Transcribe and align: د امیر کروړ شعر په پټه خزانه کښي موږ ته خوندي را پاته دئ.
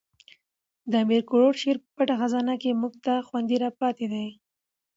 د 0.91 0.93
امیر 1.03 1.21
کروړ 1.29 1.53
شعر 1.61 1.77
په 1.83 1.87
پټه 1.95 2.15
خزانه 2.19 2.53
کښي 2.61 2.71
موږ 2.81 2.93
ته 3.05 3.13
خوندي 3.27 3.57
را 3.63 3.69
پاته 3.79 4.05
دئ. 4.13 4.29